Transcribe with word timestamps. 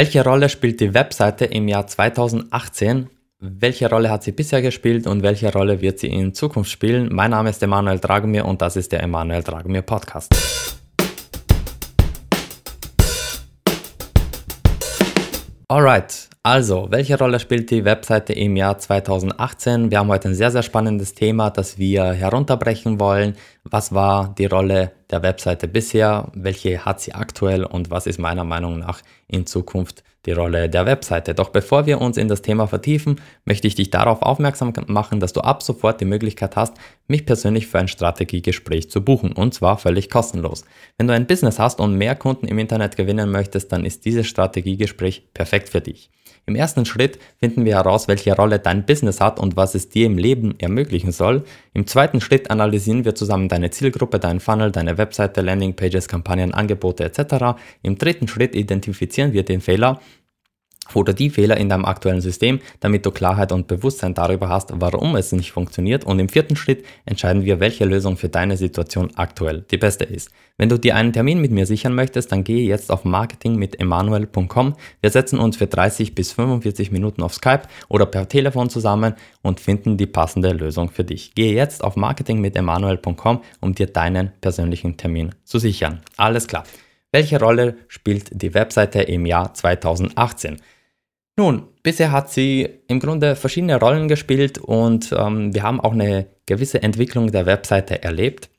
Welche 0.00 0.24
Rolle 0.24 0.48
spielt 0.48 0.80
die 0.80 0.94
Webseite 0.94 1.44
im 1.44 1.68
Jahr 1.68 1.86
2018? 1.86 3.10
Welche 3.38 3.90
Rolle 3.90 4.08
hat 4.08 4.22
sie 4.22 4.32
bisher 4.32 4.62
gespielt 4.62 5.06
und 5.06 5.22
welche 5.22 5.52
Rolle 5.52 5.82
wird 5.82 5.98
sie 5.98 6.06
in 6.06 6.32
Zukunft 6.32 6.70
spielen? 6.70 7.10
Mein 7.12 7.32
Name 7.32 7.50
ist 7.50 7.62
Emanuel 7.62 7.98
Dragomir 7.98 8.46
und 8.46 8.62
das 8.62 8.76
ist 8.76 8.92
der 8.92 9.02
Emanuel 9.02 9.42
Dragomir 9.42 9.82
Podcast. 9.82 10.34
Alright, 15.68 16.30
also, 16.42 16.86
welche 16.88 17.18
Rolle 17.18 17.38
spielt 17.38 17.70
die 17.70 17.84
Webseite 17.84 18.32
im 18.32 18.56
Jahr 18.56 18.78
2018? 18.78 19.90
Wir 19.90 19.98
haben 19.98 20.08
heute 20.08 20.30
ein 20.30 20.34
sehr, 20.34 20.50
sehr 20.50 20.62
spannendes 20.62 21.12
Thema, 21.12 21.50
das 21.50 21.76
wir 21.76 22.14
herunterbrechen 22.14 22.98
wollen. 22.98 23.36
Was 23.64 23.92
war 23.92 24.34
die 24.38 24.46
Rolle 24.46 24.92
der 25.10 25.22
Webseite 25.22 25.68
bisher? 25.68 26.32
Welche 26.32 26.82
hat 26.86 27.02
sie 27.02 27.12
aktuell? 27.12 27.64
Und 27.64 27.90
was 27.90 28.06
ist 28.06 28.18
meiner 28.18 28.44
Meinung 28.44 28.78
nach 28.78 29.02
in 29.28 29.44
Zukunft 29.44 30.02
die 30.24 30.32
Rolle 30.32 30.70
der 30.70 30.86
Webseite? 30.86 31.34
Doch 31.34 31.50
bevor 31.50 31.84
wir 31.84 32.00
uns 32.00 32.16
in 32.16 32.28
das 32.28 32.40
Thema 32.40 32.66
vertiefen, 32.66 33.20
möchte 33.44 33.66
ich 33.66 33.74
dich 33.74 33.90
darauf 33.90 34.22
aufmerksam 34.22 34.72
machen, 34.86 35.20
dass 35.20 35.34
du 35.34 35.42
ab 35.42 35.62
sofort 35.62 36.00
die 36.00 36.06
Möglichkeit 36.06 36.56
hast, 36.56 36.72
mich 37.06 37.26
persönlich 37.26 37.66
für 37.66 37.80
ein 37.80 37.88
Strategiegespräch 37.88 38.90
zu 38.90 39.04
buchen. 39.04 39.32
Und 39.32 39.52
zwar 39.52 39.76
völlig 39.76 40.08
kostenlos. 40.08 40.64
Wenn 40.96 41.06
du 41.06 41.12
ein 41.12 41.26
Business 41.26 41.58
hast 41.58 41.80
und 41.80 41.98
mehr 41.98 42.14
Kunden 42.14 42.48
im 42.48 42.58
Internet 42.58 42.96
gewinnen 42.96 43.30
möchtest, 43.30 43.72
dann 43.72 43.84
ist 43.84 44.06
dieses 44.06 44.26
Strategiegespräch 44.26 45.34
perfekt 45.34 45.68
für 45.68 45.82
dich. 45.82 46.10
Im 46.50 46.56
ersten 46.56 46.84
Schritt 46.84 47.20
finden 47.38 47.64
wir 47.64 47.76
heraus, 47.76 48.08
welche 48.08 48.34
Rolle 48.34 48.58
dein 48.58 48.84
Business 48.84 49.20
hat 49.20 49.38
und 49.38 49.56
was 49.56 49.76
es 49.76 49.88
dir 49.88 50.06
im 50.06 50.18
Leben 50.18 50.58
ermöglichen 50.58 51.12
soll. 51.12 51.44
Im 51.74 51.86
zweiten 51.86 52.20
Schritt 52.20 52.50
analysieren 52.50 53.04
wir 53.04 53.14
zusammen 53.14 53.48
deine 53.48 53.70
Zielgruppe, 53.70 54.18
deinen 54.18 54.40
Funnel, 54.40 54.72
deine 54.72 54.98
Webseite, 54.98 55.42
Landingpages, 55.42 56.08
Kampagnen, 56.08 56.52
Angebote 56.52 57.04
etc. 57.04 57.56
Im 57.82 57.98
dritten 57.98 58.26
Schritt 58.26 58.56
identifizieren 58.56 59.32
wir 59.32 59.44
den 59.44 59.60
Fehler 59.60 60.00
oder 60.96 61.12
die 61.12 61.30
Fehler 61.30 61.56
in 61.56 61.68
deinem 61.68 61.84
aktuellen 61.84 62.20
System, 62.20 62.60
damit 62.80 63.06
du 63.06 63.10
Klarheit 63.10 63.52
und 63.52 63.66
Bewusstsein 63.66 64.14
darüber 64.14 64.48
hast, 64.48 64.72
warum 64.74 65.16
es 65.16 65.32
nicht 65.32 65.52
funktioniert. 65.52 66.04
Und 66.04 66.18
im 66.18 66.28
vierten 66.28 66.56
Schritt 66.56 66.84
entscheiden 67.04 67.44
wir, 67.44 67.60
welche 67.60 67.84
Lösung 67.84 68.16
für 68.16 68.28
deine 68.28 68.56
Situation 68.56 69.10
aktuell 69.16 69.64
die 69.70 69.76
beste 69.76 70.04
ist. 70.04 70.30
Wenn 70.56 70.68
du 70.68 70.78
dir 70.78 70.94
einen 70.94 71.12
Termin 71.12 71.40
mit 71.40 71.52
mir 71.52 71.64
sichern 71.64 71.94
möchtest, 71.94 72.32
dann 72.32 72.44
gehe 72.44 72.66
jetzt 72.68 72.90
auf 72.90 73.04
marketingmitemanuel.com. 73.04 74.74
Wir 75.00 75.10
setzen 75.10 75.38
uns 75.38 75.56
für 75.56 75.66
30 75.66 76.14
bis 76.14 76.32
45 76.32 76.90
Minuten 76.90 77.22
auf 77.22 77.32
Skype 77.32 77.62
oder 77.88 78.04
per 78.04 78.28
Telefon 78.28 78.68
zusammen 78.68 79.14
und 79.42 79.60
finden 79.60 79.96
die 79.96 80.06
passende 80.06 80.52
Lösung 80.52 80.90
für 80.90 81.04
dich. 81.04 81.34
Gehe 81.34 81.54
jetzt 81.54 81.82
auf 81.82 81.96
marketingmitemanuel.com, 81.96 83.40
um 83.60 83.74
dir 83.74 83.86
deinen 83.86 84.32
persönlichen 84.40 84.96
Termin 84.96 85.34
zu 85.44 85.58
sichern. 85.58 86.00
Alles 86.16 86.46
klar. 86.46 86.64
Welche 87.12 87.40
Rolle 87.40 87.76
spielt 87.88 88.30
die 88.30 88.54
Webseite 88.54 89.00
im 89.00 89.26
Jahr 89.26 89.52
2018? 89.52 90.58
Nun, 91.40 91.68
bisher 91.82 92.12
hat 92.12 92.30
sie 92.30 92.68
im 92.86 93.00
Grunde 93.00 93.34
verschiedene 93.34 93.80
Rollen 93.80 94.08
gespielt 94.08 94.58
und 94.58 95.10
ähm, 95.16 95.54
wir 95.54 95.62
haben 95.62 95.80
auch 95.80 95.92
eine 95.94 96.26
gewisse 96.44 96.82
Entwicklung 96.82 97.32
der 97.32 97.46
Webseite 97.46 98.02
erlebt. 98.02 98.50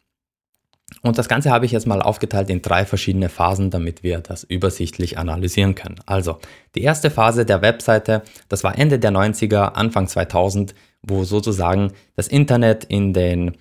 Und 1.04 1.20
das 1.20 1.30
Ganze 1.30 1.52
habe 1.52 1.68
ich 1.68 1.74
jetzt 1.74 1.86
mal 1.86 2.02
aufgeteilt 2.02 2.50
in 2.50 2.64
drei 2.64 2.88
verschiedene 2.88 3.30
Phasen, 3.30 3.70
damit 3.70 4.02
wir 4.02 4.18
das 4.22 4.44
übersichtlich 4.44 5.20
analysieren 5.20 5.76
können. 5.76 6.00
Also, 6.08 6.40
die 6.74 6.82
erste 6.82 7.12
Phase 7.12 7.46
der 7.46 7.62
Webseite, 7.62 8.24
das 8.50 8.64
war 8.64 8.76
Ende 8.76 8.98
der 8.98 9.12
90er, 9.12 9.74
Anfang 9.74 10.08
2000, 10.08 10.74
wo 11.04 11.24
sozusagen 11.24 11.94
das 12.16 12.28
Internet 12.28 12.86
in 12.86 13.14
den 13.14 13.58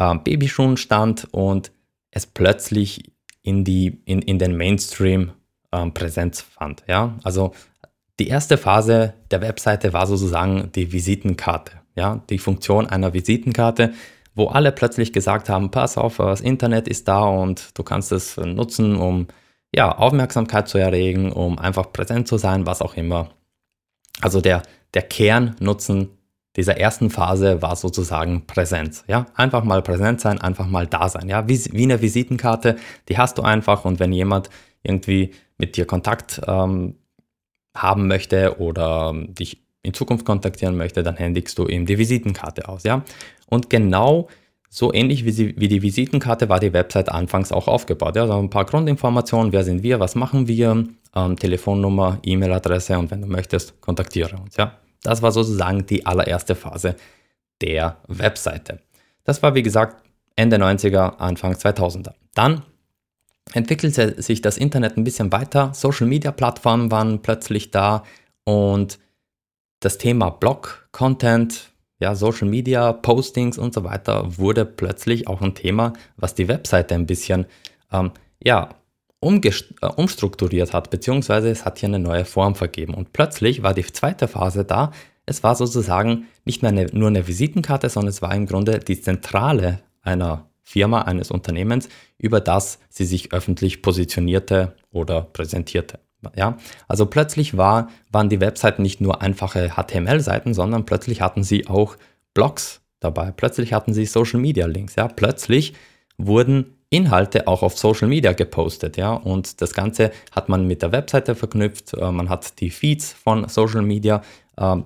äh, 0.00 0.16
Babyschuhen 0.16 0.78
stand 0.78 1.28
und 1.30 1.70
es 2.10 2.26
plötzlich 2.26 3.12
in, 3.40 3.62
die, 3.62 4.00
in, 4.04 4.20
in 4.20 4.40
den 4.40 4.56
Mainstream 4.56 5.30
ähm, 5.70 5.94
Präsenz 5.94 6.40
fand. 6.40 6.82
Ja? 6.88 7.16
Also 7.22 7.52
die 8.20 8.28
erste 8.28 8.58
Phase 8.58 9.14
der 9.30 9.40
Webseite 9.40 9.92
war 9.92 10.06
sozusagen 10.06 10.70
die 10.72 10.92
Visitenkarte, 10.92 11.72
ja, 11.96 12.22
die 12.30 12.38
Funktion 12.38 12.86
einer 12.86 13.12
Visitenkarte, 13.12 13.92
wo 14.34 14.48
alle 14.48 14.72
plötzlich 14.72 15.12
gesagt 15.12 15.48
haben, 15.48 15.70
pass 15.70 15.96
auf, 15.96 16.16
das 16.16 16.40
Internet 16.40 16.88
ist 16.88 17.08
da 17.08 17.22
und 17.22 17.76
du 17.78 17.82
kannst 17.82 18.12
es 18.12 18.36
nutzen, 18.36 18.96
um 18.96 19.28
ja, 19.74 19.96
Aufmerksamkeit 19.96 20.68
zu 20.68 20.78
erregen, 20.78 21.32
um 21.32 21.58
einfach 21.58 21.92
präsent 21.92 22.28
zu 22.28 22.38
sein, 22.38 22.66
was 22.66 22.82
auch 22.82 22.94
immer. 22.94 23.30
Also 24.20 24.40
der, 24.40 24.62
der 24.94 25.02
Kernnutzen 25.02 26.10
dieser 26.56 26.76
ersten 26.76 27.10
Phase 27.10 27.62
war 27.62 27.74
sozusagen 27.74 28.46
Präsenz. 28.46 29.04
Ja, 29.08 29.26
einfach 29.34 29.64
mal 29.64 29.82
präsent 29.82 30.20
sein, 30.20 30.40
einfach 30.40 30.68
mal 30.68 30.86
da 30.86 31.08
sein. 31.08 31.28
Ja, 31.28 31.48
wie, 31.48 31.58
wie 31.72 31.82
eine 31.82 32.00
Visitenkarte, 32.00 32.76
die 33.08 33.18
hast 33.18 33.38
du 33.38 33.42
einfach 33.42 33.84
und 33.84 33.98
wenn 33.98 34.12
jemand 34.12 34.50
irgendwie 34.84 35.32
mit 35.58 35.76
dir 35.76 35.86
Kontakt 35.86 36.40
ähm, 36.46 36.94
haben 37.74 38.06
möchte 38.06 38.58
oder 38.58 39.12
dich 39.14 39.62
in 39.82 39.94
Zukunft 39.94 40.24
kontaktieren 40.24 40.76
möchte, 40.76 41.02
dann 41.02 41.16
händigst 41.16 41.58
du 41.58 41.66
ihm 41.66 41.86
die 41.86 41.98
Visitenkarte 41.98 42.68
aus. 42.68 42.84
Ja? 42.84 43.04
Und 43.46 43.70
genau 43.70 44.28
so 44.70 44.92
ähnlich 44.92 45.24
wie, 45.24 45.30
sie, 45.30 45.54
wie 45.56 45.68
die 45.68 45.82
Visitenkarte 45.82 46.48
war 46.48 46.58
die 46.58 46.72
Website 46.72 47.08
anfangs 47.08 47.52
auch 47.52 47.68
aufgebaut. 47.68 48.16
Ja? 48.16 48.22
Also 48.22 48.38
ein 48.38 48.50
paar 48.50 48.64
Grundinformationen, 48.64 49.52
wer 49.52 49.62
sind 49.62 49.82
wir, 49.82 50.00
was 50.00 50.14
machen 50.14 50.48
wir, 50.48 50.86
ähm, 51.14 51.36
Telefonnummer, 51.38 52.18
E-Mail-Adresse 52.24 52.98
und 52.98 53.10
wenn 53.10 53.20
du 53.20 53.28
möchtest, 53.28 53.80
kontaktiere 53.80 54.36
uns. 54.36 54.56
Ja? 54.56 54.78
Das 55.02 55.20
war 55.22 55.32
sozusagen 55.32 55.86
die 55.86 56.06
allererste 56.06 56.54
Phase 56.54 56.96
der 57.60 57.98
Webseite. 58.08 58.80
Das 59.24 59.42
war 59.42 59.54
wie 59.54 59.62
gesagt 59.62 60.02
Ende 60.34 60.56
90er, 60.56 61.18
Anfang 61.18 61.52
2000er. 61.52 62.14
Dann 62.34 62.62
entwickelte 63.52 64.20
sich 64.22 64.40
das 64.40 64.56
Internet 64.56 64.96
ein 64.96 65.04
bisschen 65.04 65.32
weiter. 65.32 65.72
Social-Media-Plattformen 65.74 66.90
waren 66.90 67.22
plötzlich 67.22 67.70
da 67.70 68.04
und 68.44 68.98
das 69.80 69.98
Thema 69.98 70.30
Blog-Content, 70.30 71.70
ja, 72.00 72.14
Social 72.14 72.48
Media, 72.48 72.92
Postings 72.92 73.58
und 73.58 73.74
so 73.74 73.84
weiter 73.84 74.38
wurde 74.38 74.64
plötzlich 74.64 75.28
auch 75.28 75.40
ein 75.40 75.54
Thema, 75.54 75.92
was 76.16 76.34
die 76.34 76.48
Webseite 76.48 76.94
ein 76.94 77.06
bisschen 77.06 77.46
ähm, 77.92 78.12
ja, 78.42 78.70
äh, 79.22 79.86
umstrukturiert 79.96 80.72
hat, 80.72 80.90
beziehungsweise 80.90 81.48
es 81.50 81.64
hat 81.64 81.78
hier 81.78 81.88
eine 81.88 81.98
neue 81.98 82.24
Form 82.24 82.54
vergeben. 82.54 82.94
Und 82.94 83.12
plötzlich 83.12 83.62
war 83.62 83.74
die 83.74 83.84
zweite 83.84 84.28
Phase 84.28 84.64
da. 84.64 84.90
Es 85.26 85.42
war 85.42 85.54
sozusagen 85.54 86.26
nicht 86.44 86.62
mehr 86.62 86.72
eine, 86.72 86.86
nur 86.86 87.08
eine 87.08 87.26
Visitenkarte, 87.26 87.88
sondern 87.88 88.10
es 88.10 88.20
war 88.20 88.34
im 88.34 88.46
Grunde 88.46 88.78
die 88.80 89.00
Zentrale 89.00 89.80
einer 90.02 90.50
Firma, 90.64 91.02
eines 91.02 91.30
Unternehmens, 91.30 91.88
über 92.18 92.40
das 92.40 92.80
sie 92.88 93.04
sich 93.04 93.32
öffentlich 93.32 93.82
positionierte 93.82 94.74
oder 94.90 95.22
präsentierte. 95.22 96.00
Ja, 96.36 96.56
also 96.88 97.04
plötzlich 97.04 97.56
war, 97.56 97.90
waren 98.10 98.30
die 98.30 98.40
Webseiten 98.40 98.82
nicht 98.82 99.00
nur 99.00 99.20
einfache 99.20 99.72
HTML-Seiten, 99.76 100.54
sondern 100.54 100.86
plötzlich 100.86 101.20
hatten 101.20 101.44
sie 101.44 101.66
auch 101.66 101.96
Blogs 102.32 102.80
dabei. 103.00 103.30
Plötzlich 103.30 103.74
hatten 103.74 103.92
sie 103.92 104.06
Social 104.06 104.40
Media 104.40 104.66
Links. 104.66 104.96
Ja, 104.96 105.06
plötzlich 105.08 105.74
wurden 106.16 106.78
Inhalte 106.88 107.48
auch 107.48 107.62
auf 107.62 107.76
Social 107.76 108.08
Media 108.08 108.32
gepostet. 108.32 108.96
Ja, 108.96 109.12
und 109.12 109.60
das 109.60 109.74
Ganze 109.74 110.12
hat 110.32 110.48
man 110.48 110.66
mit 110.66 110.82
der 110.82 110.92
Webseite 110.92 111.34
verknüpft. 111.34 111.94
Äh, 111.94 112.10
man 112.10 112.28
hat 112.28 112.60
die 112.60 112.70
Feeds 112.70 113.12
von 113.12 113.48
Social 113.48 113.82
Media 113.82 114.22
äh, 114.56 114.76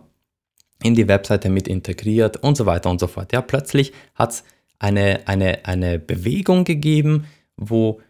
in 0.82 0.94
die 0.94 1.08
Webseite 1.08 1.50
mit 1.50 1.68
integriert 1.68 2.38
und 2.38 2.56
so 2.56 2.66
weiter 2.66 2.90
und 2.90 3.00
so 3.00 3.06
fort. 3.06 3.32
Ja, 3.32 3.42
plötzlich 3.42 3.92
hat 4.14 4.30
es 4.30 4.44
eine, 4.78 5.26
eine, 5.26 5.64
eine 5.64 5.98
Bewegung 5.98 6.64
gegeben, 6.64 7.26
wo 7.56 8.00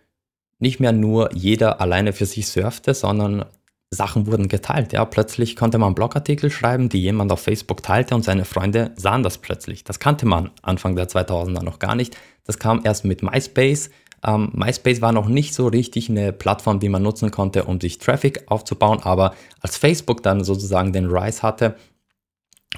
nicht 0.59 0.81
mehr 0.81 0.93
nur 0.93 1.34
jeder 1.34 1.81
alleine 1.81 2.12
für 2.12 2.27
sich 2.27 2.49
surfte, 2.49 2.95
sondern 2.95 3.45
Sachen 3.91 4.27
wurden 4.27 4.49
geteilt. 4.49 4.93
Ja, 4.93 5.05
plötzlich 5.05 5.56
konnte 5.56 5.79
man 5.79 5.95
Blogartikel 5.95 6.51
schreiben, 6.51 6.89
die 6.89 7.01
jemand 7.01 7.33
auf 7.33 7.41
Facebook 7.41 7.83
teilte 7.83 8.15
und 8.15 8.25
seine 8.25 8.45
Freunde 8.45 8.93
sahen 8.97 9.23
das 9.23 9.39
plötzlich. 9.39 9.84
Das 9.84 9.99
kannte 9.99 10.27
man 10.27 10.51
Anfang 10.62 10.95
der 10.95 11.09
2000er 11.09 11.62
noch 11.62 11.79
gar 11.79 11.95
nicht. 11.95 12.17
Das 12.45 12.59
kam 12.59 12.83
erst 12.85 13.05
mit 13.05 13.23
MySpace. 13.23 13.91
Ähm, 14.27 14.50
MySpace 14.53 15.00
war 15.00 15.12
noch 15.12 15.29
nicht 15.29 15.55
so 15.55 15.69
richtig 15.69 16.11
eine 16.11 16.33
Plattform, 16.33 16.81
die 16.81 16.89
man 16.89 17.03
nutzen 17.03 17.31
konnte, 17.31 17.65
um 17.65 17.81
sich 17.81 17.99
Traffic 17.99 18.43
aufzubauen, 18.47 19.00
aber 19.03 19.35
als 19.61 19.77
Facebook 19.77 20.23
dann 20.23 20.44
sozusagen 20.44 20.93
den 20.93 21.06
Rise 21.06 21.43
hatte 21.43 21.76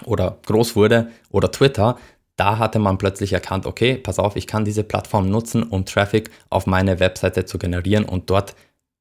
oder 0.04 0.38
groß 0.46 0.76
wurde 0.76 1.10
oder 1.30 1.50
Twitter, 1.50 1.98
da 2.40 2.56
hatte 2.56 2.78
man 2.78 2.96
plötzlich 2.96 3.34
erkannt, 3.34 3.66
okay, 3.66 3.96
pass 3.96 4.18
auf, 4.18 4.34
ich 4.34 4.46
kann 4.46 4.64
diese 4.64 4.82
Plattform 4.82 5.28
nutzen, 5.28 5.62
um 5.62 5.84
Traffic 5.84 6.30
auf 6.48 6.66
meine 6.66 6.98
Webseite 6.98 7.44
zu 7.44 7.58
generieren 7.58 8.06
und 8.06 8.30
dort 8.30 8.54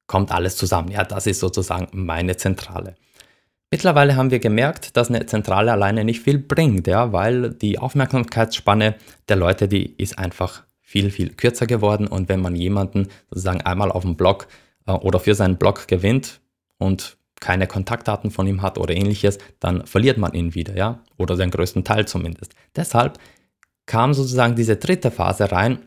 kommt 0.08 0.34
alles 0.34 0.58
zusammen. 0.58 0.92
Ja, 0.92 1.06
das 1.06 1.26
ist 1.26 1.40
sozusagen 1.40 1.88
meine 1.94 2.36
Zentrale. 2.36 2.96
Mittlerweile 3.72 4.18
haben 4.18 4.30
wir 4.30 4.40
gemerkt, 4.40 4.98
dass 4.98 5.08
eine 5.08 5.26
Zentrale 5.26 5.72
alleine 5.72 6.04
nicht 6.04 6.20
viel 6.20 6.38
bringt, 6.38 6.86
ja, 6.88 7.14
weil 7.14 7.52
die 7.52 7.80
Aufmerksamkeitsspanne 7.80 8.96
der 9.30 9.36
Leute, 9.38 9.70
die 9.70 9.94
ist 9.96 10.20
einfach 10.20 10.64
viel, 10.82 11.10
viel 11.10 11.30
kürzer 11.30 11.66
geworden 11.66 12.08
und 12.08 12.28
wenn 12.28 12.42
man 12.42 12.58
jemanden 12.58 13.08
sozusagen 13.30 13.62
einmal 13.62 13.90
auf 13.90 14.04
dem 14.04 14.18
Blog 14.18 14.48
äh, 14.86 14.92
oder 14.92 15.22
für 15.22 15.34
seinen 15.34 15.56
Blog 15.56 15.88
gewinnt 15.88 16.42
und 16.78 17.16
keine 17.40 17.68
Kontaktdaten 17.68 18.32
von 18.32 18.48
ihm 18.48 18.62
hat 18.62 18.78
oder 18.78 18.96
ähnliches, 18.96 19.38
dann 19.60 19.86
verliert 19.86 20.18
man 20.18 20.34
ihn 20.34 20.56
wieder, 20.56 20.76
ja, 20.76 21.04
oder 21.18 21.36
den 21.36 21.52
größten 21.52 21.84
Teil 21.84 22.08
zumindest. 22.08 22.54
Deshalb 22.76 23.18
kam 23.86 24.14
sozusagen 24.14 24.56
diese 24.56 24.76
dritte 24.76 25.12
Phase 25.12 25.52
rein. 25.52 25.80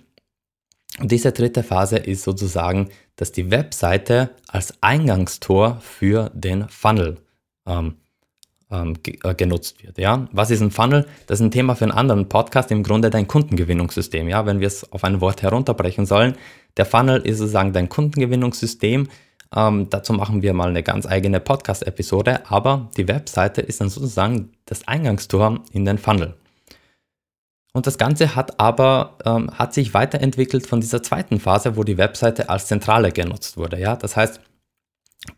Und 1.00 1.10
diese 1.10 1.32
dritte 1.32 1.62
Phase 1.62 1.96
ist 1.96 2.22
sozusagen 2.22 2.90
dass 3.16 3.32
die 3.32 3.50
Webseite 3.50 4.30
als 4.48 4.74
Eingangstor 4.80 5.78
für 5.80 6.30
den 6.34 6.68
Funnel 6.68 7.18
ähm, 7.66 7.96
ähm, 8.70 8.94
äh, 9.22 9.34
genutzt 9.34 9.82
wird. 9.82 9.98
Ja? 9.98 10.28
Was 10.32 10.50
ist 10.50 10.60
ein 10.60 10.70
Funnel? 10.70 11.06
Das 11.26 11.38
ist 11.38 11.44
ein 11.44 11.50
Thema 11.50 11.74
für 11.74 11.84
einen 11.84 11.92
anderen 11.92 12.28
Podcast, 12.28 12.70
im 12.70 12.82
Grunde 12.82 13.10
dein 13.10 13.28
Kundengewinnungssystem. 13.28 14.28
Ja? 14.28 14.46
Wenn 14.46 14.60
wir 14.60 14.66
es 14.66 14.90
auf 14.92 15.04
ein 15.04 15.20
Wort 15.20 15.42
herunterbrechen 15.42 16.06
sollen, 16.06 16.36
der 16.76 16.86
Funnel 16.86 17.20
ist 17.20 17.38
sozusagen 17.38 17.72
dein 17.72 17.88
Kundengewinnungssystem. 17.88 19.08
Ähm, 19.54 19.88
dazu 19.90 20.12
machen 20.12 20.42
wir 20.42 20.54
mal 20.54 20.68
eine 20.68 20.82
ganz 20.82 21.06
eigene 21.06 21.40
Podcast-Episode, 21.40 22.50
aber 22.50 22.88
die 22.96 23.08
Webseite 23.08 23.60
ist 23.60 23.80
dann 23.80 23.90
sozusagen 23.90 24.52
das 24.66 24.88
Eingangstor 24.88 25.60
in 25.72 25.84
den 25.84 25.98
Funnel. 25.98 26.34
Und 27.74 27.86
das 27.86 27.96
Ganze 27.98 28.36
hat 28.36 28.60
aber 28.60 29.16
ähm, 29.24 29.50
hat 29.50 29.72
sich 29.72 29.94
weiterentwickelt 29.94 30.66
von 30.66 30.80
dieser 30.80 31.02
zweiten 31.02 31.40
Phase, 31.40 31.76
wo 31.76 31.84
die 31.84 31.96
Webseite 31.96 32.50
als 32.50 32.66
Zentrale 32.66 33.12
genutzt 33.12 33.56
wurde. 33.56 33.78
Ja? 33.78 33.96
Das 33.96 34.16
heißt, 34.16 34.40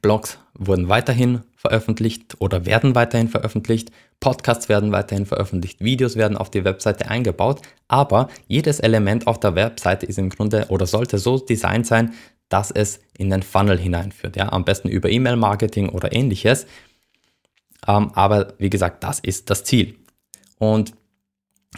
Blogs 0.00 0.38
wurden 0.58 0.88
weiterhin 0.88 1.42
veröffentlicht 1.56 2.36
oder 2.40 2.66
werden 2.66 2.94
weiterhin 2.94 3.28
veröffentlicht, 3.28 3.90
Podcasts 4.18 4.68
werden 4.68 4.92
weiterhin 4.92 5.26
veröffentlicht, 5.26 5.80
Videos 5.80 6.16
werden 6.16 6.36
auf 6.36 6.50
die 6.50 6.64
Webseite 6.64 7.08
eingebaut, 7.08 7.60
aber 7.88 8.28
jedes 8.48 8.80
Element 8.80 9.26
auf 9.26 9.38
der 9.40 9.54
Webseite 9.54 10.06
ist 10.06 10.18
im 10.18 10.30
Grunde 10.30 10.66
oder 10.68 10.86
sollte 10.86 11.18
so 11.18 11.38
designt 11.38 11.86
sein, 11.86 12.14
dass 12.48 12.70
es 12.70 13.00
in 13.16 13.30
den 13.30 13.42
Funnel 13.42 13.78
hineinführt. 13.78 14.36
Ja? 14.36 14.52
Am 14.52 14.64
besten 14.64 14.88
über 14.88 15.10
E-Mail-Marketing 15.10 15.88
oder 15.88 16.12
ähnliches. 16.12 16.66
Ähm, 17.86 18.10
aber 18.14 18.54
wie 18.58 18.70
gesagt, 18.70 19.04
das 19.04 19.20
ist 19.20 19.50
das 19.50 19.64
Ziel. 19.64 19.96
Und 20.58 20.94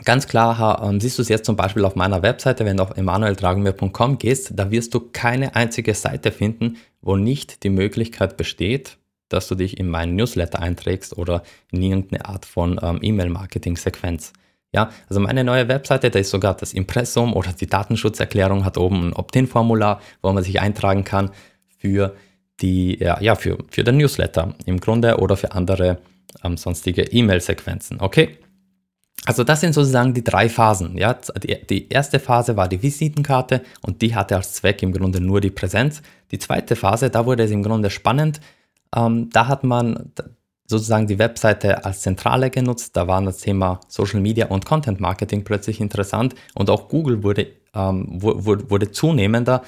Ganz 0.04 0.26
klar 0.26 0.82
ähm, 0.82 1.00
siehst 1.00 1.16
du 1.18 1.22
es 1.22 1.28
jetzt 1.28 1.46
zum 1.46 1.56
Beispiel 1.56 1.84
auf 1.84 1.96
meiner 1.96 2.22
Webseite, 2.22 2.66
wenn 2.66 2.76
du 2.76 2.82
auf 2.82 2.96
emanueltragenmir.com 2.96 4.18
gehst, 4.18 4.52
da 4.54 4.70
wirst 4.70 4.92
du 4.92 5.00
keine 5.00 5.56
einzige 5.56 5.94
Seite 5.94 6.32
finden, 6.32 6.76
wo 7.00 7.16
nicht 7.16 7.62
die 7.62 7.70
Möglichkeit 7.70 8.36
besteht, 8.36 8.98
dass 9.30 9.48
du 9.48 9.54
dich 9.54 9.78
in 9.78 9.88
meinen 9.88 10.14
Newsletter 10.14 10.60
einträgst 10.60 11.16
oder 11.16 11.42
in 11.72 11.82
irgendeine 11.82 12.26
Art 12.26 12.44
von 12.44 12.78
ähm, 12.82 12.98
E-Mail-Marketing-Sequenz. 13.00 14.34
Ja, 14.72 14.90
also 15.08 15.20
meine 15.20 15.44
neue 15.44 15.68
Webseite, 15.68 16.10
da 16.10 16.18
ist 16.18 16.30
sogar 16.30 16.54
das 16.54 16.72
Impressum 16.72 17.32
oder 17.34 17.52
die 17.52 17.66
Datenschutzerklärung 17.66 18.64
hat 18.64 18.76
oben 18.76 19.08
ein 19.08 19.12
Opt-in-Formular, 19.12 20.00
wo 20.22 20.32
man 20.32 20.42
sich 20.42 20.60
eintragen 20.60 21.04
kann 21.04 21.30
für 21.78 22.14
die, 22.60 22.98
ja, 22.98 23.20
ja 23.20 23.34
für, 23.36 23.58
für 23.70 23.84
den 23.84 23.98
Newsletter 23.98 24.54
im 24.66 24.80
Grunde 24.80 25.18
oder 25.18 25.36
für 25.36 25.52
andere 25.52 25.98
ähm, 26.44 26.56
sonstige 26.56 27.02
E-Mail-Sequenzen. 27.02 28.00
Okay? 28.00 28.38
Also 29.24 29.44
das 29.44 29.60
sind 29.60 29.72
sozusagen 29.72 30.14
die 30.14 30.24
drei 30.24 30.48
Phasen. 30.48 30.96
Ja? 30.96 31.14
Die, 31.42 31.66
die, 31.66 31.88
erste 31.88 32.20
Phase 32.20 32.56
war 32.56 32.68
die 32.68 32.82
Visitenkarte 32.82 33.62
und 33.82 34.02
die 34.02 34.14
hatte 34.14 34.36
als 34.36 34.54
Zweck 34.54 34.82
im 34.82 34.92
Grunde 34.92 35.20
nur 35.20 35.40
die 35.40 35.50
Präsenz. 35.50 36.02
Die 36.30 36.38
zweite 36.38 36.76
Phase, 36.76 37.10
da 37.10 37.26
wurde 37.26 37.44
es 37.44 37.50
im 37.50 37.62
Grunde 37.62 37.90
spannend. 37.90 38.40
Ähm, 38.94 39.30
da 39.30 39.48
hat 39.48 39.64
man 39.64 40.12
sozusagen 40.66 41.06
die 41.06 41.18
Webseite 41.18 41.84
als 41.84 42.02
Zentrale 42.02 42.50
genutzt. 42.50 42.96
Da 42.96 43.06
war 43.06 43.22
das 43.22 43.38
Thema 43.38 43.80
Social 43.88 44.20
Media 44.20 44.46
und 44.46 44.64
Content 44.64 45.00
Marketing 45.00 45.44
plötzlich 45.44 45.80
interessant 45.80 46.34
und 46.54 46.70
auch 46.70 46.88
Google 46.88 47.22
wurde, 47.22 47.48
ähm, 47.74 48.06
wurde, 48.22 48.70
wurde 48.70 48.90
zunehmender, 48.90 49.62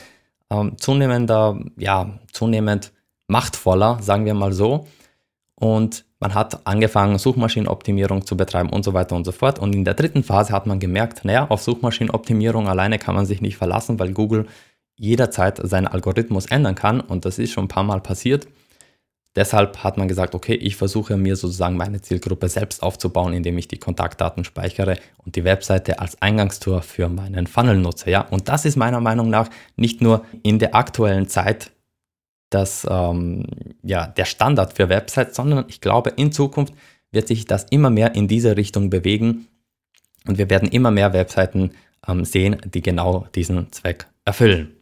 ähm, 0.51 0.77
zunehmender, 0.79 1.59
ja, 1.77 2.19
zunehmend 2.33 2.93
machtvoller, 3.29 3.99
sagen 4.03 4.25
wir 4.25 4.35
mal 4.35 4.53
so. 4.53 4.87
Und 5.55 6.05
man 6.21 6.35
hat 6.35 6.67
angefangen, 6.67 7.19
Suchmaschinenoptimierung 7.19 8.27
zu 8.27 8.37
betreiben 8.37 8.71
und 8.71 8.85
so 8.85 8.93
weiter 8.93 9.15
und 9.15 9.25
so 9.25 9.33
fort. 9.33 9.59
Und 9.59 9.75
in 9.75 9.85
der 9.85 9.95
dritten 9.95 10.25
Phase 10.25 10.53
hat 10.53 10.67
man 10.67 10.81
gemerkt, 10.81 11.25
naja, 11.25 11.47
auf 11.49 11.63
Suchmaschinenoptimierung 11.63 12.69
alleine 12.69 12.99
kann 12.99 13.15
man 13.15 13.27
sich 13.27 13.41
nicht 13.41 13.57
verlassen, 13.57 13.99
weil 14.01 14.13
Google 14.13 14.47
jederzeit 14.97 15.61
seinen 15.63 15.87
Algorithmus 15.87 16.47
ändern 16.47 16.75
kann. 16.75 17.01
Und 17.01 17.25
das 17.25 17.39
ist 17.39 17.53
schon 17.53 17.65
ein 17.65 17.69
paar 17.69 17.85
Mal 17.85 18.01
passiert. 18.01 18.49
Deshalb 19.37 19.85
hat 19.85 19.99
man 19.99 20.09
gesagt, 20.09 20.35
okay, 20.35 20.55
ich 20.55 20.77
versuche 20.77 21.17
mir 21.17 21.37
sozusagen 21.37 21.77
meine 21.77 22.01
Zielgruppe 22.01 22.49
selbst 22.49 22.83
aufzubauen, 22.83 23.33
indem 23.33 23.59
ich 23.59 23.69
die 23.69 23.79
Kontaktdaten 23.79 24.45
speichere 24.45 24.99
und 25.19 25.37
die 25.37 25.45
Webseite 25.45 26.01
als 26.01 26.21
Eingangstor 26.21 26.83
für 26.83 27.09
meinen 27.09 27.47
Funnel 27.47 27.79
nutze. 27.79 28.11
Ja? 28.11 28.23
Und 28.23 28.49
das 28.49 28.65
ist 28.65 28.77
meiner 28.77 29.01
Meinung 29.01 29.31
nach 29.31 29.49
nicht 29.77 30.01
nur 30.01 30.25
in 30.43 30.59
der 30.59 30.75
aktuellen 30.75 31.29
Zeit 31.29 31.71
das, 32.51 32.87
ähm, 32.91 33.45
ja, 33.83 34.07
der 34.07 34.25
Standard 34.25 34.73
für 34.73 34.89
Websites, 34.89 35.37
sondern 35.37 35.67
ich 35.69 35.81
glaube, 35.81 36.11
in 36.17 36.33
Zukunft 36.33 36.73
wird 37.11 37.29
sich 37.29 37.45
das 37.45 37.65
immer 37.71 37.91
mehr 37.91 38.15
in 38.15 38.29
diese 38.29 38.57
Richtung 38.57 38.91
bewegen 38.91 39.47
und 40.27 40.39
wir 40.39 40.49
werden 40.51 40.69
immer 40.71 40.91
mehr 40.91 41.13
Webseiten 41.13 41.73
ähm, 42.07 42.25
sehen, 42.25 42.57
die 42.65 42.83
genau 42.83 43.27
diesen 43.35 43.71
Zweck 43.73 44.07
erfüllen. 44.25 44.78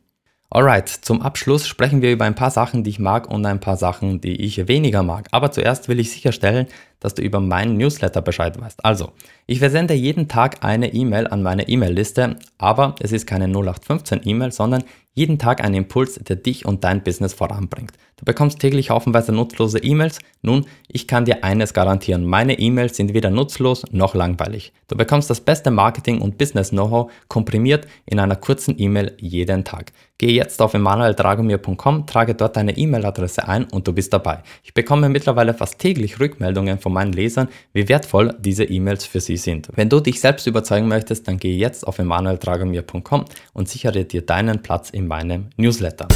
Alright, 0.49 0.89
zum 0.89 1.23
Abschluss 1.23 1.67
sprechen 1.67 2.03
wir 2.03 2.13
über 2.13 2.25
ein 2.25 2.37
paar 2.37 2.53
Sachen, 2.53 2.85
die 2.85 2.91
ich 2.91 3.01
mag 3.01 3.29
und 3.29 3.45
ein 3.45 3.59
paar 3.59 3.77
Sachen, 3.77 4.21
die 4.21 4.37
ich 4.37 4.69
weniger 4.69 5.03
mag. 5.03 5.27
Aber 5.33 5.51
zuerst 5.51 5.89
will 5.89 5.99
ich 5.99 6.13
sicherstellen, 6.13 6.69
dass 7.01 7.15
du 7.15 7.23
über 7.23 7.41
meinen 7.41 7.77
Newsletter 7.77 8.23
Bescheid 8.23 8.61
weißt. 8.61 8.85
Also, 8.85 9.13
ich 9.47 9.59
versende 9.59 9.95
jeden 9.95 10.29
Tag 10.29 10.65
eine 10.65 10.95
E-Mail 10.95 11.27
an 11.27 11.43
meine 11.43 11.69
E-Mail-Liste, 11.69 12.37
aber 12.59 12.95
es 13.01 13.11
ist 13.11 13.27
keine 13.27 13.47
0815 13.47 14.21
E-Mail, 14.25 14.53
sondern 14.53 14.85
jeden 15.17 15.39
Tag 15.39 15.65
ein 15.65 15.75
Impuls, 15.75 16.21
der 16.23 16.37
dich 16.37 16.67
und 16.67 16.85
dein 16.85 17.03
Business 17.03 17.33
voranbringt. 17.33 17.93
Du 18.19 18.25
bekommst 18.25 18.61
täglich 18.61 18.89
haufenweise 18.91 19.33
nutzlose 19.33 19.79
E-Mails. 19.79 20.21
Nun, 20.41 20.65
ich 20.89 21.07
kann 21.07 21.25
dir 21.25 21.45
eines 21.45 21.75
garantieren. 21.75 22.25
Meine 22.25 22.59
E-Mails 22.59 22.97
sind 22.97 23.13
weder 23.13 23.31
nutzlos 23.31 23.85
noch 23.91 24.15
langweilig. 24.15 24.73
Du 24.89 24.97
bekommst 24.97 25.29
das 25.29 25.41
beste 25.41 25.71
Marketing 25.71 26.21
und 26.21 26.39
Business 26.39 26.71
Know-how 26.71 27.11
komprimiert 27.29 27.87
in 28.07 28.19
einer 28.19 28.37
kurzen 28.37 28.75
E-Mail 28.79 29.15
jeden 29.19 29.65
Tag. 29.65 29.93
Gehe 30.19 30.33
jetzt 30.33 30.63
auf 30.63 30.73
emanueldragomir.com, 30.73 32.07
trage 32.07 32.35
dort 32.35 32.57
deine 32.57 32.79
E-Mail-Adresse 32.79 33.47
ein 33.47 33.65
und 33.65 33.87
du 33.87 33.93
bist 33.93 34.15
dabei. 34.15 34.43
Ich 34.65 34.73
bekomme 34.73 35.11
mittlerweile 35.11 35.53
fast 35.53 35.79
täglich 35.79 36.19
Rückmeldungen 36.19 36.79
von 36.79 36.95
meinen 36.95 37.13
Lesern, 37.13 37.49
wie 37.75 37.87
wertvoll 37.91 38.35
diese 38.39 38.65
E-Mails 38.65 39.05
für 39.05 39.21
sie 39.21 39.37
sind. 39.37 39.69
Wenn 39.75 39.91
du 39.91 40.01
dich 40.01 40.23
selbst 40.23 40.47
überzeugen 40.47 40.89
möchtest, 40.89 41.29
dann 41.29 41.37
gehe 41.37 41.55
jetzt 41.55 41.87
auf 41.87 41.99
emanueldragomir.com 41.99 43.27
und 43.53 43.69
sichere 43.69 44.07
dir 44.07 44.23
deinen 44.23 44.63
Platz 44.63 44.89
im 44.89 45.06
meinem 45.07 45.51
Newsletter. 45.57 46.09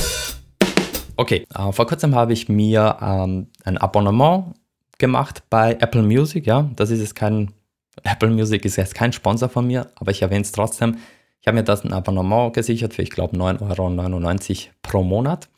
Okay, 1.16 1.46
äh, 1.54 1.72
vor 1.72 1.87
kurzem 1.87 2.14
habe 2.14 2.32
ich 2.32 2.48
mir 2.48 2.96
ähm, 3.00 3.48
ein 3.64 3.78
Abonnement 3.78 4.54
gemacht 4.98 5.42
bei 5.50 5.72
Apple 5.81 6.02
Music. 6.02 6.46
Ja, 6.46 6.70
das 6.76 6.90
ist 6.90 7.00
jetzt 7.00 7.14
kein 7.14 7.52
Apple 8.04 8.31
Music 8.31 8.64
ist 8.64 8.76
jetzt 8.76 8.94
kein 8.94 9.12
Sponsor 9.12 9.48
von 9.48 9.66
mir, 9.66 9.90
aber 9.96 10.10
ich 10.10 10.22
erwähne 10.22 10.42
es 10.42 10.52
trotzdem. 10.52 10.98
Ich 11.40 11.46
habe 11.46 11.56
mir 11.56 11.64
das 11.64 11.84
ein 11.84 11.92
Abonnement 11.92 12.52
gesichert 12.52 12.94
für, 12.94 13.02
ich 13.02 13.10
glaube, 13.10 13.37
9,99 13.37 14.66
Euro 14.66 14.72
pro 14.82 15.02
Monat 15.02 15.48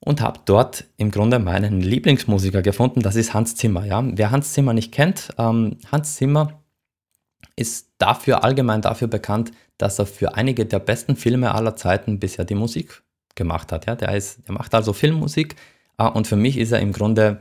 und 0.00 0.20
habe 0.20 0.40
dort 0.44 0.84
im 0.96 1.10
Grunde 1.10 1.38
meinen 1.38 1.80
Lieblingsmusiker 1.80 2.62
gefunden. 2.62 3.00
Das 3.00 3.16
ist 3.16 3.34
Hans 3.34 3.54
Zimmer. 3.54 3.84
Ja? 3.84 4.02
Wer 4.04 4.30
Hans 4.30 4.52
Zimmer 4.52 4.72
nicht 4.72 4.92
kennt, 4.92 5.32
ähm, 5.38 5.76
Hans 5.90 6.16
Zimmer 6.16 6.61
ist 7.56 7.88
dafür 7.98 8.44
allgemein 8.44 8.82
dafür 8.82 9.08
bekannt, 9.08 9.52
dass 9.78 9.98
er 9.98 10.06
für 10.06 10.34
einige 10.34 10.66
der 10.66 10.78
besten 10.78 11.16
Filme 11.16 11.54
aller 11.54 11.76
Zeiten 11.76 12.18
bisher 12.18 12.44
die 12.44 12.54
Musik 12.54 13.02
gemacht 13.34 13.72
hat. 13.72 13.86
Ja? 13.86 13.94
Der, 13.94 14.14
ist, 14.16 14.46
der 14.46 14.54
macht 14.54 14.74
also 14.74 14.92
Filmmusik 14.92 15.56
äh, 15.98 16.08
und 16.08 16.26
für 16.26 16.36
mich 16.36 16.58
ist 16.58 16.72
er 16.72 16.80
im 16.80 16.92
Grunde 16.92 17.40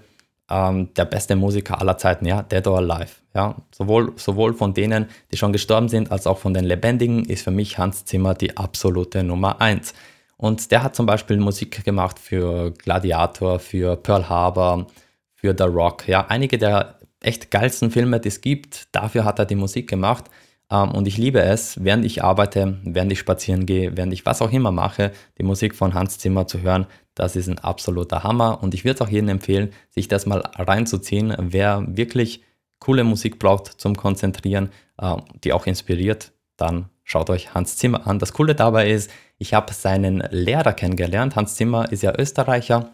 ähm, 0.50 0.94
der 0.96 1.06
beste 1.06 1.36
Musiker 1.36 1.80
aller 1.80 1.98
Zeiten, 1.98 2.26
ja, 2.26 2.44
Dead 2.44 2.66
or 2.68 2.78
Alive. 2.78 3.12
Ja? 3.34 3.56
Sowohl, 3.72 4.14
sowohl 4.18 4.54
von 4.54 4.74
denen, 4.74 5.08
die 5.32 5.38
schon 5.38 5.54
gestorben 5.54 5.90
sind, 5.90 6.12
als 6.12 6.28
auch 6.28 6.38
von 6.38 6.54
den 6.54 6.66
Lebendigen 6.66 7.26
ist 7.26 7.44
für 7.44 7.52
mich 7.52 7.78
Hans 7.78 8.06
Zimmer 8.06 8.34
die 8.34 8.58
absolute 8.58 9.24
Nummer 9.24 9.62
eins. 9.62 9.94
Und 10.38 10.72
der 10.72 10.82
hat 10.82 10.96
zum 10.96 11.06
Beispiel 11.06 11.38
Musik 11.38 11.84
gemacht 11.86 12.18
für 12.18 12.72
Gladiator, 12.72 13.60
für 13.60 13.96
Pearl 13.96 14.28
Harbor, 14.28 14.88
für 15.36 15.54
The 15.56 15.66
Rock. 15.66 16.08
Ja, 16.08 16.26
einige 16.28 16.58
der 16.58 16.96
echt 17.22 17.52
geilsten 17.52 17.92
Filme, 17.92 18.20
die 18.20 18.28
es 18.28 18.42
gibt, 18.42 18.88
dafür 18.92 19.24
hat 19.24 19.40
er 19.40 19.46
die 19.46 19.56
Musik 19.56 19.90
gemacht. 19.90 20.26
Ähm, 20.70 20.92
und 20.92 21.08
ich 21.08 21.18
liebe 21.18 21.42
es, 21.42 21.84
während 21.84 22.06
ich 22.06 22.24
arbeite, 22.24 22.80
während 22.84 23.12
ich 23.12 23.20
spazieren 23.20 23.66
gehe, 23.66 23.96
während 23.96 24.14
ich 24.14 24.26
was 24.26 24.42
auch 24.42 24.52
immer 24.52 24.72
mache, 24.72 25.12
die 25.38 25.44
Musik 25.44 25.76
von 25.76 25.94
Hans 25.94 26.18
Zimmer 26.18 26.48
zu 26.48 26.62
hören. 26.62 26.88
Das 27.14 27.36
ist 27.36 27.48
ein 27.48 27.60
absoluter 27.60 28.24
Hammer. 28.24 28.64
Und 28.64 28.74
ich 28.74 28.84
würde 28.84 28.96
es 28.96 29.02
auch 29.02 29.10
jedem 29.10 29.30
empfehlen, 29.30 29.72
sich 29.90 30.08
das 30.08 30.26
mal 30.26 30.40
reinzuziehen. 30.56 31.36
Wer 31.40 31.86
wirklich 31.88 32.44
coole 32.80 33.04
Musik 33.04 33.40
braucht 33.40 33.68
zum 33.68 33.96
Konzentrieren, 33.96 34.72
äh, 34.98 35.16
die 35.44 35.54
auch 35.54 35.68
inspiriert, 35.68 36.32
dann 36.58 36.90
schaut 37.04 37.30
euch 37.30 37.54
Hans 37.54 37.78
Zimmer 37.78 38.08
an. 38.08 38.20
Das 38.20 38.34
Coole 38.34 38.56
dabei 38.56 38.90
ist, 38.90 39.12
ich 39.38 39.54
habe 39.54 39.74
seinen 39.74 40.24
Lehrer 40.32 40.74
kennengelernt. 40.74 41.36
Hans 41.36 41.56
Zimmer 41.56 41.92
ist 41.92 42.04
ja 42.04 42.14
Österreicher 42.18 42.92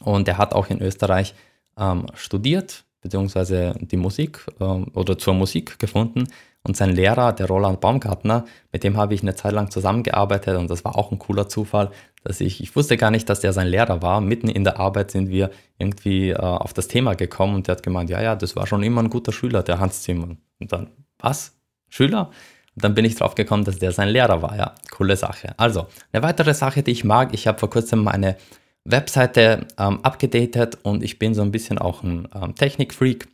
und 0.00 0.26
er 0.26 0.38
hat 0.38 0.52
auch 0.52 0.68
in 0.68 0.80
Österreich 0.82 1.34
ähm, 1.78 2.06
studiert, 2.14 2.84
beziehungsweise 3.04 3.74
die 3.80 3.96
Musik 3.96 4.44
äh, 4.58 4.64
oder 4.64 5.16
zur 5.16 5.34
Musik 5.34 5.78
gefunden. 5.78 6.26
Und 6.66 6.78
sein 6.78 6.96
Lehrer, 6.96 7.34
der 7.34 7.46
Roland 7.46 7.80
Baumgartner, 7.82 8.46
mit 8.72 8.84
dem 8.84 8.96
habe 8.96 9.12
ich 9.12 9.20
eine 9.20 9.34
Zeit 9.34 9.52
lang 9.52 9.70
zusammengearbeitet 9.70 10.56
und 10.56 10.70
das 10.70 10.82
war 10.82 10.96
auch 10.96 11.12
ein 11.12 11.18
cooler 11.18 11.46
Zufall, 11.46 11.90
dass 12.24 12.40
ich, 12.40 12.62
ich 12.62 12.74
wusste 12.74 12.96
gar 12.96 13.10
nicht, 13.10 13.28
dass 13.28 13.40
der 13.40 13.52
sein 13.52 13.66
Lehrer 13.66 14.00
war. 14.00 14.22
Mitten 14.22 14.48
in 14.48 14.64
der 14.64 14.80
Arbeit 14.80 15.10
sind 15.10 15.28
wir 15.28 15.50
irgendwie 15.76 16.30
äh, 16.30 16.36
auf 16.38 16.72
das 16.72 16.88
Thema 16.88 17.14
gekommen 17.14 17.54
und 17.54 17.68
der 17.68 17.76
hat 17.76 17.82
gemeint, 17.82 18.08
ja, 18.08 18.22
ja, 18.22 18.34
das 18.34 18.56
war 18.56 18.66
schon 18.66 18.82
immer 18.82 19.02
ein 19.02 19.10
guter 19.10 19.30
Schüler, 19.30 19.62
der 19.62 19.78
Hans 19.78 20.02
Zimmer. 20.02 20.36
Und 20.58 20.72
dann, 20.72 20.88
was? 21.18 21.52
Schüler? 21.90 22.30
Und 22.74 22.82
dann 22.82 22.94
bin 22.94 23.04
ich 23.04 23.16
drauf 23.16 23.34
gekommen, 23.34 23.64
dass 23.64 23.78
der 23.78 23.92
sein 23.92 24.08
Lehrer 24.08 24.40
war. 24.40 24.56
Ja, 24.56 24.74
coole 24.90 25.16
Sache. 25.16 25.52
Also, 25.58 25.86
eine 26.12 26.22
weitere 26.22 26.54
Sache, 26.54 26.82
die 26.82 26.92
ich 26.92 27.04
mag, 27.04 27.34
ich 27.34 27.46
habe 27.46 27.58
vor 27.58 27.68
kurzem 27.68 28.02
meine 28.02 28.36
Webseite 28.84 29.66
ähm, 29.78 30.00
abgedatet 30.02 30.78
und 30.82 31.02
ich 31.02 31.18
bin 31.18 31.34
so 31.34 31.42
ein 31.42 31.52
bisschen 31.52 31.78
auch 31.78 32.02
ein 32.02 32.28
ähm, 32.34 32.54
Technikfreak 32.54 33.26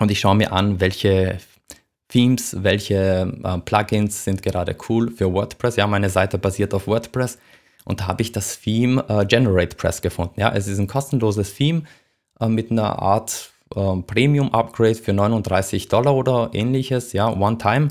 und 0.00 0.10
ich 0.10 0.20
schaue 0.20 0.36
mir 0.36 0.52
an, 0.52 0.80
welche 0.80 1.38
Themes, 2.08 2.56
welche 2.62 3.32
äh, 3.42 3.58
Plugins 3.58 4.24
sind 4.24 4.42
gerade 4.42 4.76
cool 4.88 5.10
für 5.10 5.32
WordPress. 5.32 5.76
Ja, 5.76 5.86
meine 5.86 6.08
Seite 6.08 6.38
basiert 6.38 6.72
auf 6.72 6.86
WordPress 6.86 7.38
und 7.84 8.00
da 8.00 8.06
habe 8.06 8.22
ich 8.22 8.32
das 8.32 8.60
Theme 8.60 9.04
äh, 9.08 9.26
GeneratePress 9.26 10.02
gefunden. 10.02 10.40
Ja, 10.40 10.52
es 10.54 10.66
ist 10.68 10.78
ein 10.78 10.86
kostenloses 10.86 11.54
Theme 11.54 11.82
äh, 12.40 12.48
mit 12.48 12.70
einer 12.70 13.00
Art 13.00 13.50
äh, 13.74 13.96
Premium-Upgrade 14.02 14.94
für 14.94 15.12
39 15.12 15.88
Dollar 15.88 16.14
oder 16.14 16.50
ähnliches, 16.52 17.12
ja, 17.12 17.28
One-Time. 17.28 17.88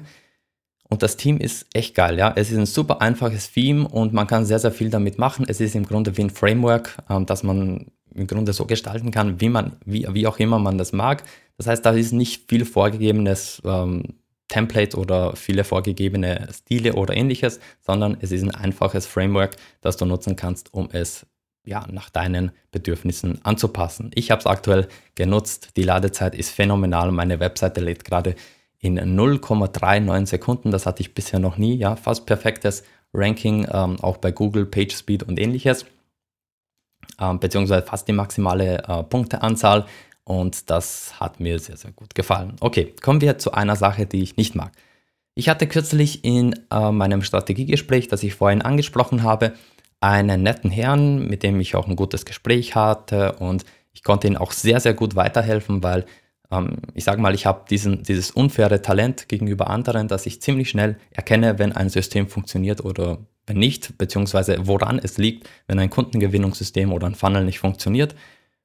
Und 0.90 1.02
das 1.02 1.18
Team 1.18 1.38
ist 1.38 1.66
echt 1.74 1.96
geil, 1.96 2.18
ja. 2.18 2.32
Es 2.36 2.52
ist 2.52 2.58
ein 2.58 2.66
super 2.66 3.02
einfaches 3.02 3.52
Theme 3.52 3.88
und 3.88 4.14
man 4.14 4.28
kann 4.28 4.46
sehr, 4.46 4.60
sehr 4.60 4.72
viel 4.72 4.90
damit 4.90 5.18
machen. 5.18 5.46
Es 5.48 5.60
ist 5.60 5.76
im 5.76 5.86
Grunde 5.86 6.16
wie 6.18 6.24
ein 6.24 6.30
Framework, 6.30 6.98
ähm, 7.10 7.26
das 7.26 7.44
man 7.44 7.88
im 8.14 8.28
Grunde 8.28 8.54
so 8.54 8.66
gestalten 8.66 9.12
kann, 9.12 9.42
wie 9.42 9.50
man, 9.50 9.78
wie, 9.86 10.08
wie 10.12 10.28
auch 10.28 10.40
immer 10.40 10.60
man 10.60 10.78
das 10.78 10.94
mag. 10.94 11.24
Das 11.58 11.68
heißt, 11.68 11.86
da 11.86 11.92
ist 11.92 12.14
nicht 12.14 12.50
viel 12.50 12.66
vorgegebenes 12.66 13.62
ähm, 13.66 14.16
Template 14.48 14.98
oder 14.98 15.36
viele 15.36 15.64
vorgegebene 15.64 16.48
Stile 16.54 16.94
oder 16.94 17.16
ähnliches, 17.16 17.60
sondern 17.82 18.18
es 18.22 18.32
ist 18.32 18.44
ein 18.44 18.52
einfaches 18.52 19.08
Framework, 19.08 19.56
das 19.82 19.98
du 19.98 20.06
nutzen 20.06 20.36
kannst, 20.36 20.74
um 20.74 20.90
es 20.92 21.26
ja, 21.66 21.86
nach 21.92 22.12
deinen 22.12 22.52
Bedürfnissen 22.72 23.44
anzupassen. 23.44 24.12
Ich 24.14 24.30
habe 24.30 24.40
es 24.40 24.46
aktuell 24.46 24.88
genutzt. 25.16 25.70
Die 25.78 25.84
Ladezeit 25.84 26.36
ist 26.36 26.52
phänomenal. 26.52 27.12
Meine 27.12 27.40
Webseite 27.40 27.82
lädt 27.82 28.06
gerade 28.06 28.36
in 28.86 29.00
0,39 29.20 30.26
Sekunden. 30.26 30.72
Das 30.72 30.86
hatte 30.86 31.02
ich 31.02 31.14
bisher 31.14 31.40
noch 31.40 31.58
nie. 31.58 31.76
Ja, 31.76 31.96
fast 31.96 32.26
perfektes 32.26 32.84
Ranking, 33.14 33.68
ähm, 33.72 33.98
auch 34.02 34.18
bei 34.18 34.32
Google, 34.32 34.66
PageSpeed 34.66 35.24
und 35.24 35.40
ähnliches. 35.40 35.86
Ähm, 37.20 37.40
beziehungsweise 37.40 37.86
fast 37.86 38.08
die 38.08 38.14
maximale 38.14 38.84
äh, 38.88 39.04
Punkteanzahl. 39.04 39.86
Und 40.24 40.70
das 40.70 41.20
hat 41.20 41.40
mir 41.40 41.60
sehr, 41.60 41.78
sehr 41.78 41.92
gut 41.92 42.16
gefallen. 42.16 42.56
Okay, 42.60 42.94
kommen 43.02 43.22
wir 43.22 43.38
zu 43.38 43.52
einer 43.54 43.76
Sache, 43.76 44.06
die 44.06 44.24
ich 44.24 44.38
nicht 44.38 44.56
mag. 44.56 44.72
Ich 45.36 45.50
hatte 45.50 45.68
kürzlich 45.68 46.24
in 46.24 46.56
äh, 46.72 46.92
meinem 46.92 47.22
Strategiegespräch, 47.22 48.08
das 48.08 48.24
ich 48.24 48.36
vorhin 48.36 48.62
angesprochen 48.62 49.24
habe, 49.24 49.54
einen 50.00 50.44
netten 50.44 50.72
Herrn, 50.72 51.28
mit 51.28 51.44
dem 51.44 51.60
ich 51.60 51.76
auch 51.76 51.88
ein 51.88 51.96
gutes 51.96 52.26
Gespräch 52.26 52.76
hatte 52.76 53.34
und 53.34 53.66
ich 53.94 54.04
konnte 54.04 54.28
ihm 54.28 54.36
auch 54.36 54.52
sehr, 54.52 54.80
sehr 54.80 54.94
gut 54.94 55.16
weiterhelfen, 55.16 55.82
weil 55.82 56.06
ähm, 56.52 56.78
ich 56.94 57.04
sage 57.04 57.22
mal, 57.22 57.34
ich 57.34 57.46
habe 57.46 57.66
dieses 57.68 58.32
unfaire 58.32 58.82
Talent 58.82 59.28
gegenüber 59.30 59.70
anderen, 59.70 60.08
dass 60.08 60.26
ich 60.26 60.42
ziemlich 60.42 60.70
schnell 60.70 60.98
erkenne, 61.12 61.60
wenn 61.60 61.72
ein 61.72 61.90
System 61.90 62.28
funktioniert 62.28 62.84
oder 62.84 63.20
wenn 63.48 63.58
nicht, 63.58 63.98
beziehungsweise 63.98 64.68
woran 64.68 65.00
es 65.00 65.18
liegt, 65.18 65.50
wenn 65.68 65.80
ein 65.80 65.90
Kundengewinnungssystem 65.90 66.92
oder 66.92 67.08
ein 67.08 67.16
Funnel 67.16 67.46
nicht 67.46 67.60
funktioniert. 67.60 68.16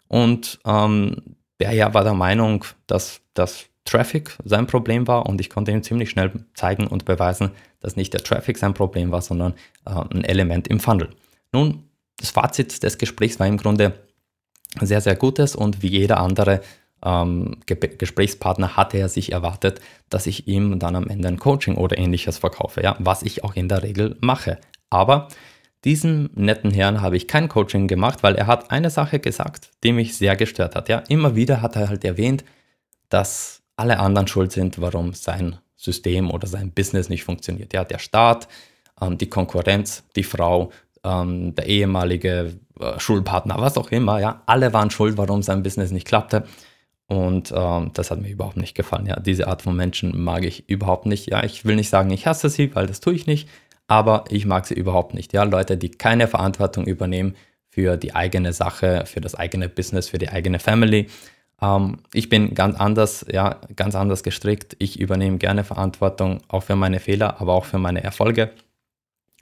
Und 0.08 0.58
ähm, 0.64 1.36
der 1.60 1.72
ja 1.72 1.92
war 1.94 2.04
der 2.04 2.14
Meinung, 2.14 2.64
dass 2.86 3.20
das 3.34 3.66
Traffic 3.84 4.36
sein 4.44 4.66
Problem 4.66 5.06
war 5.06 5.26
und 5.26 5.40
ich 5.40 5.50
konnte 5.50 5.72
ihm 5.72 5.82
ziemlich 5.82 6.10
schnell 6.10 6.32
zeigen 6.54 6.86
und 6.86 7.04
beweisen, 7.04 7.50
dass 7.80 7.96
nicht 7.96 8.12
der 8.12 8.22
Traffic 8.22 8.58
sein 8.58 8.74
Problem 8.74 9.10
war, 9.10 9.22
sondern 9.22 9.54
äh, 9.86 9.90
ein 9.90 10.24
Element 10.24 10.68
im 10.68 10.80
Funnel. 10.80 11.10
Nun, 11.52 11.84
das 12.18 12.30
Fazit 12.30 12.82
des 12.82 12.98
Gesprächs 12.98 13.40
war 13.40 13.46
im 13.46 13.56
Grunde 13.56 13.94
sehr, 14.80 15.00
sehr 15.00 15.16
gutes 15.16 15.56
und 15.56 15.82
wie 15.82 15.88
jeder 15.88 16.18
andere 16.18 16.60
ähm, 17.04 17.60
Gesprächspartner 17.66 18.76
hatte 18.76 18.98
er 18.98 19.08
sich 19.08 19.32
erwartet, 19.32 19.80
dass 20.10 20.26
ich 20.26 20.46
ihm 20.46 20.78
dann 20.78 20.96
am 20.96 21.08
Ende 21.08 21.28
ein 21.28 21.38
Coaching 21.38 21.76
oder 21.76 21.98
ähnliches 21.98 22.38
verkaufe, 22.38 22.82
ja, 22.82 22.96
was 22.98 23.22
ich 23.22 23.44
auch 23.44 23.54
in 23.56 23.68
der 23.68 23.82
Regel 23.82 24.16
mache. 24.20 24.58
Aber 24.90 25.28
diesem 25.84 26.30
netten 26.34 26.70
Herrn 26.72 27.00
habe 27.00 27.16
ich 27.16 27.26
kein 27.26 27.48
Coaching 27.48 27.88
gemacht, 27.88 28.22
weil 28.22 28.34
er 28.34 28.46
hat 28.46 28.70
eine 28.70 28.90
Sache 28.90 29.18
gesagt, 29.18 29.70
die 29.82 29.92
mich 29.92 30.16
sehr 30.16 30.36
gestört 30.36 30.74
hat. 30.74 30.88
Ja, 30.88 30.98
immer 31.08 31.36
wieder 31.36 31.62
hat 31.62 31.76
er 31.76 31.88
halt 31.88 32.04
erwähnt, 32.04 32.44
dass 33.08 33.62
alle 33.76 33.98
anderen 33.98 34.28
schuld 34.28 34.52
sind, 34.52 34.80
warum 34.80 35.14
sein 35.14 35.56
System 35.76 36.30
oder 36.30 36.46
sein 36.46 36.72
Business 36.72 37.08
nicht 37.08 37.24
funktioniert. 37.24 37.72
Ja, 37.72 37.84
der 37.84 37.98
Staat, 37.98 38.46
ähm, 39.00 39.16
die 39.16 39.30
Konkurrenz, 39.30 40.04
die 40.16 40.22
Frau, 40.22 40.70
ähm, 41.02 41.54
der 41.54 41.66
ehemalige 41.66 42.58
äh, 42.78 42.98
Schulpartner, 43.00 43.56
was 43.58 43.78
auch 43.78 43.90
immer. 43.90 44.20
Ja, 44.20 44.42
alle 44.44 44.74
waren 44.74 44.90
schuld, 44.90 45.16
warum 45.16 45.42
sein 45.42 45.62
Business 45.62 45.90
nicht 45.92 46.06
klappte. 46.06 46.44
Und 47.10 47.52
ähm, 47.54 47.90
das 47.92 48.10
hat 48.10 48.22
mir 48.22 48.30
überhaupt 48.30 48.56
nicht 48.56 48.74
gefallen. 48.74 49.04
Ja, 49.06 49.20
diese 49.20 49.48
Art 49.48 49.62
von 49.62 49.76
Menschen 49.76 50.22
mag 50.22 50.44
ich 50.44 50.68
überhaupt 50.70 51.04
nicht. 51.04 51.28
Ja, 51.28 51.44
ich 51.44 51.66
will 51.66 51.76
nicht 51.76 51.90
sagen, 51.90 52.10
ich 52.10 52.26
hasse 52.26 52.48
sie, 52.48 52.74
weil 52.74 52.86
das 52.86 53.00
tue 53.00 53.14
ich 53.14 53.26
nicht 53.26 53.48
aber 53.90 54.22
ich 54.28 54.46
mag 54.46 54.66
sie 54.66 54.74
überhaupt 54.74 55.14
nicht. 55.14 55.32
Ja, 55.32 55.42
Leute, 55.42 55.76
die 55.76 55.90
keine 55.90 56.28
Verantwortung 56.28 56.86
übernehmen 56.86 57.34
für 57.70 57.96
die 57.96 58.14
eigene 58.14 58.52
Sache, 58.52 59.02
für 59.04 59.20
das 59.20 59.34
eigene 59.34 59.68
Business, 59.68 60.10
für 60.10 60.18
die 60.18 60.28
eigene 60.28 60.60
Family. 60.60 61.08
Ähm, 61.60 61.98
ich 62.14 62.28
bin 62.28 62.54
ganz 62.54 62.78
anders, 62.78 63.26
ja, 63.28 63.56
ganz 63.74 63.96
anders 63.96 64.22
gestrickt. 64.22 64.76
Ich 64.78 65.00
übernehme 65.00 65.38
gerne 65.38 65.64
Verantwortung 65.64 66.38
auch 66.46 66.62
für 66.62 66.76
meine 66.76 67.00
Fehler, 67.00 67.40
aber 67.40 67.52
auch 67.52 67.64
für 67.64 67.78
meine 67.78 68.04
Erfolge, 68.04 68.52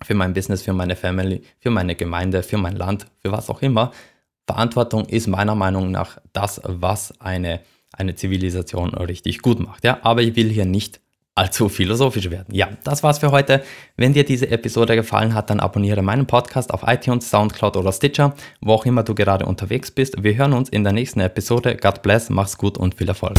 für 0.02 0.14
mein 0.14 0.32
Business, 0.32 0.62
für 0.62 0.72
meine 0.72 0.96
Family, 0.96 1.42
für 1.60 1.68
meine 1.68 1.94
Gemeinde, 1.94 2.42
für 2.42 2.56
mein 2.56 2.76
Land, 2.76 3.06
für 3.20 3.30
was 3.30 3.50
auch 3.50 3.60
immer. 3.60 3.92
Verantwortung 4.48 5.04
ist 5.04 5.26
meiner 5.26 5.54
Meinung 5.54 5.90
nach 5.90 6.18
das, 6.32 6.60
was 6.64 7.12
eine, 7.20 7.60
eine 7.92 8.14
Zivilisation 8.14 8.94
richtig 8.94 9.42
gut 9.42 9.60
macht. 9.60 9.84
Ja, 9.84 9.98
aber 10.02 10.22
ich 10.22 10.36
will 10.36 10.48
hier 10.48 10.64
nicht 10.64 11.00
allzu 11.34 11.68
philosophisch 11.68 12.30
werden. 12.30 12.52
Ja, 12.54 12.70
das 12.82 13.02
war's 13.02 13.18
für 13.18 13.30
heute. 13.30 13.62
Wenn 13.96 14.14
dir 14.14 14.24
diese 14.24 14.50
Episode 14.50 14.96
gefallen 14.96 15.34
hat, 15.34 15.50
dann 15.50 15.60
abonniere 15.60 16.02
meinen 16.02 16.26
Podcast 16.26 16.72
auf 16.72 16.82
iTunes, 16.86 17.30
Soundcloud 17.30 17.76
oder 17.76 17.92
Stitcher, 17.92 18.34
wo 18.62 18.72
auch 18.72 18.86
immer 18.86 19.02
du 19.02 19.14
gerade 19.14 19.44
unterwegs 19.44 19.90
bist. 19.90 20.22
Wir 20.22 20.34
hören 20.34 20.54
uns 20.54 20.70
in 20.70 20.82
der 20.82 20.94
nächsten 20.94 21.20
Episode. 21.20 21.76
God 21.76 22.02
bless, 22.02 22.30
mach's 22.30 22.56
gut 22.56 22.78
und 22.78 22.94
viel 22.94 23.08
Erfolg. 23.08 23.38